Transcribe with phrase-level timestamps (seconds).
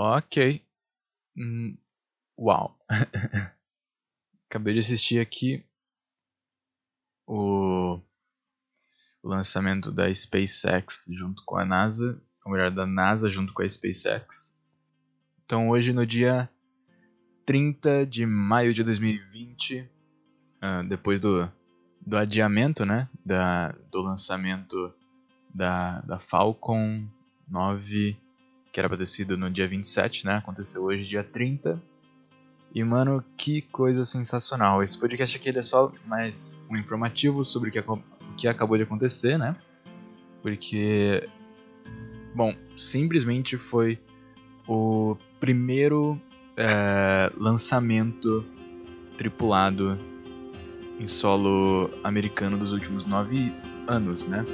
[0.00, 0.64] Ok.
[1.36, 1.76] Hum,
[2.38, 2.78] uau.
[4.48, 5.66] Acabei de assistir aqui
[7.26, 8.00] o,
[9.20, 13.68] o lançamento da SpaceX junto com a NASA, ou melhor, da NASA junto com a
[13.68, 14.56] SpaceX.
[15.44, 16.48] Então hoje no dia
[17.44, 19.88] 30 de maio de 2020, uh,
[20.60, 21.50] ah, depois do,
[22.06, 24.94] do adiamento, né, da, do lançamento
[25.52, 27.04] da, da Falcon
[27.48, 28.16] 9,
[28.72, 31.80] que era para ter sido no dia 27, né, aconteceu hoje dia 30.
[32.74, 34.82] E mano, que coisa sensacional.
[34.82, 38.02] Esse podcast aqui é só mais um informativo sobre o que, o
[38.36, 39.56] que acabou de acontecer, né?
[40.42, 41.26] Porque,
[42.34, 43.98] bom, simplesmente foi
[44.66, 46.20] o primeiro
[46.56, 48.44] é, lançamento
[49.16, 49.98] tripulado
[51.00, 53.52] em solo americano dos últimos nove
[53.86, 54.44] anos, né?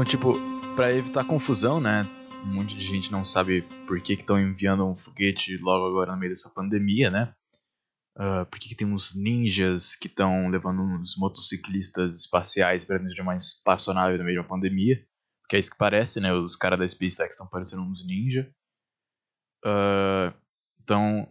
[0.00, 0.32] Então, tipo,
[0.74, 2.04] para evitar confusão, né?
[2.42, 6.18] Um monte de gente não sabe por que estão enviando um foguete logo agora no
[6.18, 7.34] meio dessa pandemia, né?
[8.16, 13.14] Uh, por que, que tem uns ninjas que estão levando uns motociclistas espaciais para dentro
[13.14, 15.06] de uma espaçonave no meio de uma pandemia?
[15.42, 16.32] Porque é isso que parece, né?
[16.32, 18.50] Os caras da SpaceX estão parecendo uns ninja.
[19.62, 20.32] Uh,
[20.82, 21.30] então,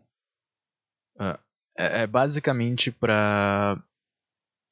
[1.15, 1.39] uh,
[1.75, 3.83] é, é basicamente para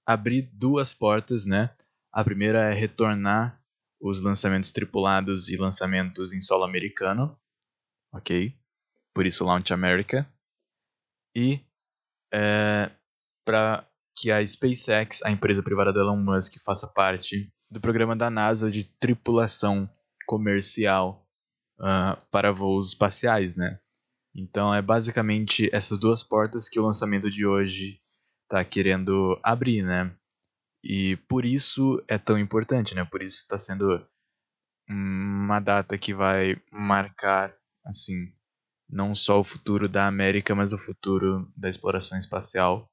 [0.06, 1.76] abrir duas portas, né?
[2.14, 3.60] A primeira é retornar
[4.00, 7.38] os lançamentos tripulados e lançamentos em solo americano,
[8.14, 8.54] ok?
[9.14, 10.28] Por isso Launch America.
[11.36, 11.62] E
[12.34, 12.92] é,
[13.46, 18.30] para que a SpaceX, a empresa privada do Elon Musk, faça parte do programa da
[18.30, 19.90] NASA de tripulação
[20.26, 21.26] comercial
[21.80, 23.80] uh, para voos espaciais, né?
[24.36, 28.00] Então é basicamente essas duas portas que o lançamento de hoje
[28.44, 30.17] está querendo abrir, né?
[30.90, 33.04] E por isso é tão importante, né?
[33.04, 34.08] Por isso está sendo
[34.90, 37.54] uma data que vai marcar,
[37.86, 38.34] assim,
[38.90, 42.90] não só o futuro da América, mas o futuro da exploração espacial,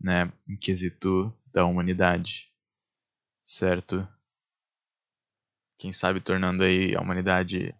[0.00, 0.32] né?
[0.48, 2.48] Em quesito da humanidade,
[3.42, 4.06] certo?
[5.80, 7.74] Quem sabe tornando aí a humanidade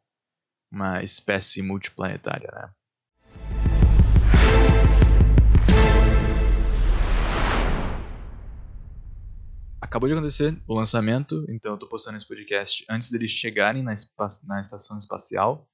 [0.73, 2.75] uma espécie multiplanetária, né?
[9.93, 13.93] Acabou de acontecer o lançamento, então eu tô postando esse podcast antes deles chegarem na,
[14.47, 15.71] na estação espacial.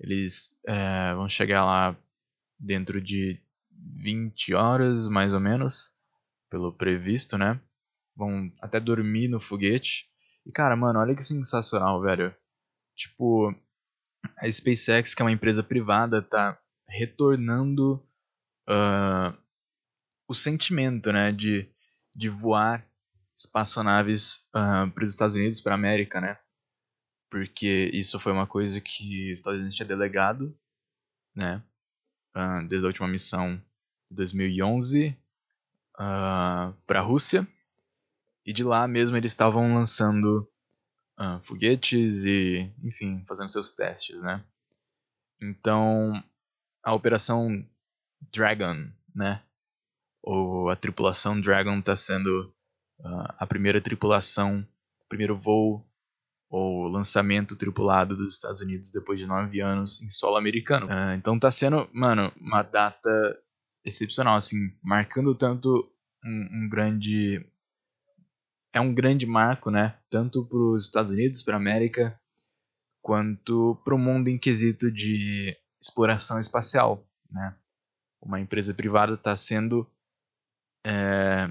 [0.00, 1.94] Eles é, vão chegar lá
[2.58, 3.38] dentro de
[3.96, 5.90] 20 horas, mais ou menos,
[6.48, 7.60] pelo previsto, né?
[8.16, 10.08] Vão até dormir no foguete.
[10.46, 12.34] E cara, mano, olha que sensacional, velho.
[12.96, 13.54] Tipo,
[14.38, 18.02] a SpaceX, que é uma empresa privada, tá retornando
[18.66, 19.36] uh,
[20.26, 21.70] o sentimento, né, de,
[22.14, 22.89] de voar
[23.40, 26.38] espaçonaves uh, para os Estados Unidos, para a América, né?
[27.30, 30.54] Porque isso foi uma coisa que os Estados Unidos tinha delegado,
[31.34, 31.62] né?
[32.36, 33.56] Uh, desde a última missão
[34.10, 35.16] de 2011
[35.94, 37.48] uh, para a Rússia.
[38.44, 40.48] E de lá mesmo eles estavam lançando
[41.18, 44.44] uh, foguetes e, enfim, fazendo seus testes, né?
[45.40, 46.22] Então,
[46.82, 47.66] a operação
[48.32, 49.42] Dragon, né?
[50.22, 52.52] Ou a tripulação Dragon está sendo
[53.04, 54.66] a primeira tripulação,
[55.08, 55.86] primeiro voo
[56.50, 60.86] ou lançamento tripulado dos Estados Unidos depois de nove anos em solo americano.
[60.86, 63.10] Uh, então tá sendo, mano, uma data
[63.84, 65.88] excepcional, assim, marcando tanto
[66.24, 67.46] um, um grande.
[68.72, 69.98] É um grande marco, né?
[70.10, 72.20] Tanto para os Estados Unidos, para a América,
[73.00, 77.56] quanto para o mundo em quesito de exploração espacial, né?
[78.20, 79.90] Uma empresa privada está sendo
[80.84, 81.48] é,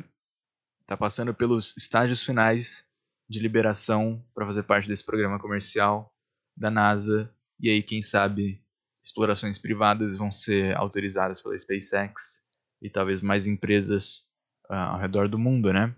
[0.90, 2.90] está passando pelos estágios finais
[3.30, 6.12] de liberação para fazer parte desse programa comercial
[6.58, 7.32] da NASA.
[7.60, 8.60] E aí, quem sabe,
[9.06, 12.48] explorações privadas vão ser autorizadas pela SpaceX
[12.82, 14.24] e talvez mais empresas
[14.68, 15.96] uh, ao redor do mundo, né?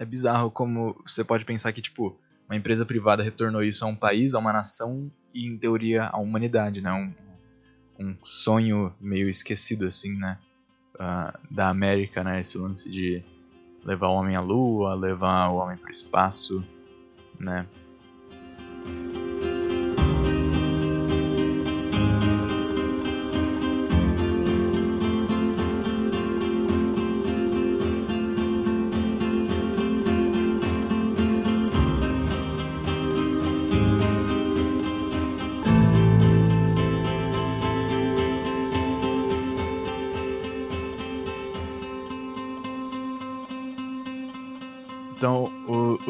[0.00, 3.94] É bizarro como você pode pensar que, tipo, uma empresa privada retornou isso a um
[3.94, 6.92] país, a uma nação e, em teoria, à humanidade, né?
[6.92, 7.14] Um,
[8.04, 10.40] um sonho meio esquecido, assim, né?
[10.96, 12.40] Uh, da América, né?
[12.40, 13.22] Esse lance de
[13.84, 16.64] levar o homem à lua, levar o homem para o espaço,
[17.38, 17.66] né?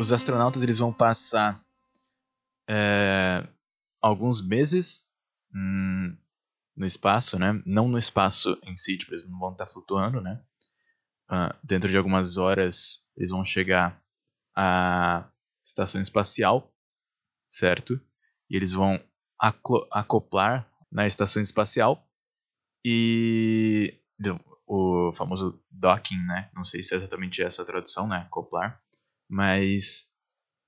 [0.04, 1.64] Os astronautas eles vão passar
[2.68, 3.46] é,
[4.02, 5.08] alguns meses
[5.54, 6.14] hum,
[6.76, 7.62] no espaço, né?
[7.64, 10.42] Não no espaço em si, tipo, eles não vão estar flutuando, né?
[11.30, 13.98] Uh, dentro de algumas horas eles vão chegar
[14.54, 15.26] à
[15.64, 16.70] estação espacial,
[17.48, 17.98] certo?
[18.50, 19.02] E eles vão
[19.90, 22.06] acoplar na estação espacial
[22.84, 23.98] e
[24.66, 26.50] o famoso docking, né?
[26.54, 28.18] Não sei se é exatamente essa a tradução, né?
[28.18, 28.80] Acoplar.
[29.28, 30.06] Mas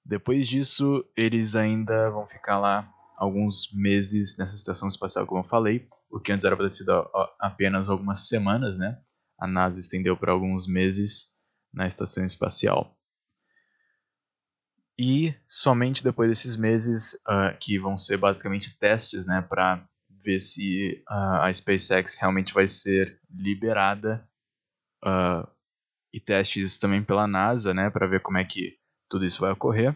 [0.05, 5.88] depois disso, eles ainda vão ficar lá alguns meses nessa estação espacial, como eu falei,
[6.11, 6.93] o que antes era para ter sido
[7.41, 9.00] apenas algumas semanas, né?
[9.38, 11.32] A NASA estendeu para alguns meses
[11.73, 12.97] na estação espacial.
[14.99, 21.05] E somente depois desses meses, uh, que vão ser basicamente testes, né, para ver se
[21.11, 24.26] uh, a SpaceX realmente vai ser liberada
[25.05, 25.47] uh,
[26.16, 29.94] e testes também pela NASA, né, para ver como é que tudo isso vai ocorrer.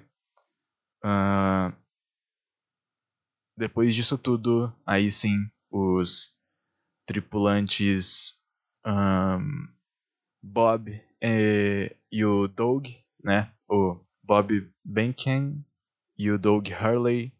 [1.02, 1.74] Uh,
[3.56, 6.38] depois disso tudo, aí sim, os
[7.06, 8.38] tripulantes
[8.86, 9.66] um,
[10.42, 12.88] Bob e, e, o Doug,
[13.24, 15.64] né, o Bob Benken
[16.18, 17.32] e o Doug Hurley,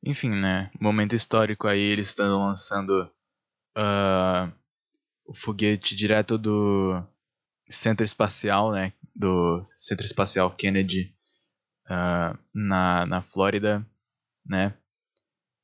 [0.00, 3.10] enfim, né, momento histórico aí, eles estão lançando
[3.76, 4.52] uh,
[5.26, 7.04] o foguete direto do
[7.68, 11.14] centro espacial, né, do Centro Espacial Kennedy
[11.86, 13.86] uh, na, na Flórida,
[14.44, 14.74] né,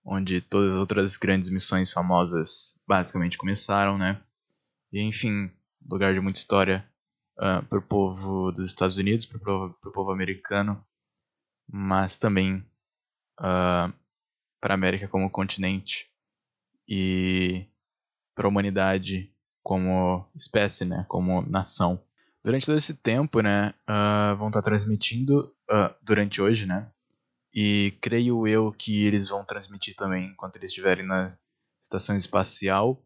[0.05, 4.23] onde todas as outras grandes missões famosas basicamente começaram, né,
[4.93, 5.51] e enfim,
[5.89, 6.89] lugar de muita história
[7.39, 10.85] uh, para o povo dos Estados Unidos, para o povo, americano,
[11.67, 12.56] mas também
[13.41, 13.93] uh,
[14.61, 16.11] para a América como continente
[16.89, 17.67] e
[18.35, 19.34] para a humanidade
[19.65, 21.99] como espécie, né, como nação.
[22.45, 26.89] Durante todo esse tempo, né, uh, vão estar transmitindo uh, durante hoje, né,
[27.53, 31.35] e creio eu que eles vão transmitir também enquanto eles estiverem na
[31.81, 33.03] estação espacial.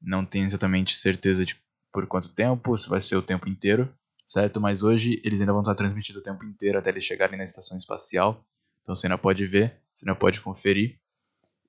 [0.00, 1.56] Não tenho exatamente certeza de
[1.92, 3.92] por quanto tempo, se vai ser o tempo inteiro,
[4.24, 4.60] certo?
[4.60, 7.76] Mas hoje eles ainda vão estar transmitindo o tempo inteiro até eles chegarem na estação
[7.76, 8.44] espacial.
[8.82, 11.00] Então você ainda pode ver, você ainda pode conferir.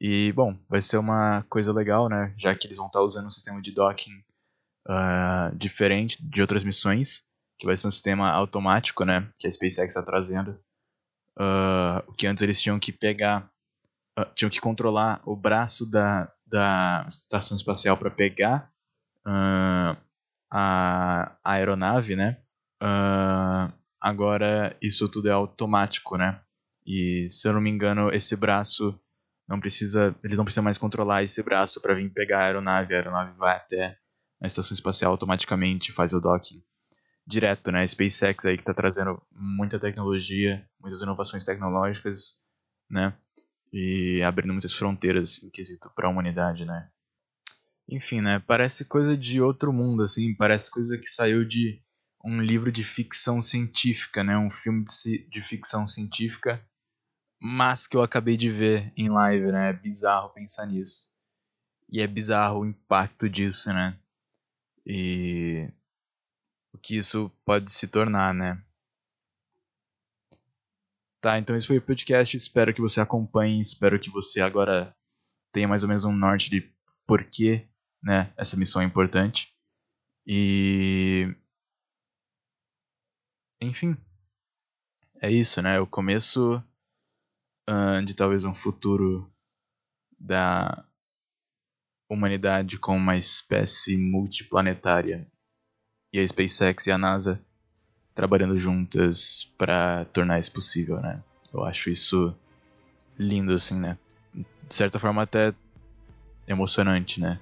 [0.02, 2.34] E, bom, vai ser uma coisa legal, né?
[2.38, 4.24] Já que eles vão estar usando um sistema de docking
[4.88, 7.24] uh, diferente de outras missões,
[7.58, 9.30] que vai ser um sistema automático, né?
[9.38, 10.52] Que a SpaceX está trazendo.
[11.38, 13.52] Uh, o que antes eles tinham que pegar,
[14.18, 18.72] uh, tinham que controlar o braço da, da estação espacial para pegar
[19.26, 19.98] a,
[20.50, 22.38] a aeronave, né?
[24.02, 26.40] agora isso tudo é automático, né?
[26.86, 28.98] E se eu não me engano, esse braço
[29.50, 32.98] não precisa, eles não precisam mais controlar esse braço para vir pegar a aeronave, a
[32.98, 33.98] aeronave vai até
[34.40, 36.64] a estação espacial automaticamente, faz o docking
[37.26, 37.82] direto, né?
[37.82, 42.40] A SpaceX aí que está trazendo muita tecnologia, muitas inovações tecnológicas,
[42.90, 43.16] né?
[43.74, 46.88] E abrindo muitas fronteiras em quesito para a humanidade, né?
[47.88, 48.40] Enfim, né?
[48.40, 50.36] Parece coisa de outro mundo, assim.
[50.36, 51.82] Parece coisa que saiu de
[52.24, 54.38] um livro de ficção científica, né?
[54.38, 56.64] Um filme de, de ficção científica
[57.42, 59.70] mas que eu acabei de ver em live, né?
[59.70, 61.16] É bizarro pensar nisso.
[61.90, 63.98] E é bizarro o impacto disso, né?
[64.86, 65.72] E
[66.74, 68.62] o que isso pode se tornar, né?
[71.22, 72.36] Tá, então esse foi o podcast.
[72.36, 73.60] Espero que você acompanhe.
[73.60, 74.96] Espero que você agora
[75.52, 76.74] tenha mais ou menos um norte de
[77.06, 77.68] por que
[78.02, 79.54] né, essa missão é importante.
[80.26, 81.36] E.
[83.62, 83.98] Enfim.
[85.22, 85.80] É isso, né?
[85.80, 86.64] O começo
[87.70, 89.32] uh, de talvez um futuro
[90.20, 90.84] da
[92.10, 95.28] humanidade como uma espécie multiplanetária
[96.12, 97.40] e a SpaceX e a NASA
[98.16, 101.24] trabalhando juntas para tornar isso possível, né?
[101.54, 102.36] Eu acho isso
[103.18, 103.98] lindo assim, né?
[104.34, 105.54] De certa forma até
[106.48, 107.40] emocionante, né?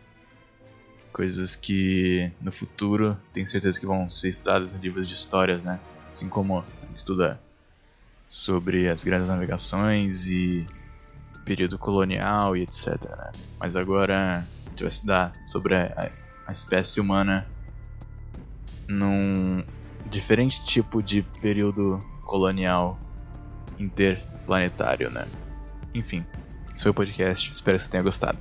[1.14, 5.80] Coisas que no futuro tenho certeza que vão ser estudadas em livros de histórias, né?
[6.10, 7.42] Assim como a gente estuda
[8.28, 10.66] sobre as grandes navegações e
[11.46, 13.02] período colonial e etc.
[13.04, 13.32] Né?
[13.60, 16.12] Mas agora a gente vai estudar sobre a,
[16.46, 17.48] a espécie humana
[18.88, 19.64] num
[20.10, 23.00] diferente tipo de período colonial
[23.80, 25.26] interplanetário, né?
[25.94, 26.26] Enfim,
[26.74, 27.52] esse foi o podcast.
[27.52, 28.38] Espero que você tenha gostado.